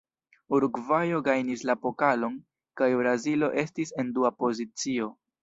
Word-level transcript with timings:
Urugvajo 0.57 1.19
gajnis 1.27 1.65
la 1.71 1.75
pokalon, 1.83 2.39
kaj 2.81 2.89
Brazilo 3.03 3.51
estis 3.67 3.95
en 4.05 4.11
dua 4.19 4.35
pozicio. 4.43 5.13